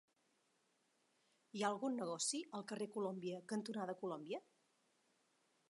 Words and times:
Hi 1.57 1.63
ha 1.63 1.69
algun 1.69 1.99
negoci 1.99 2.41
al 2.61 2.65
carrer 2.73 2.89
Colòmbia 2.97 3.45
cantonada 3.53 3.97
Colòmbia? 4.03 4.43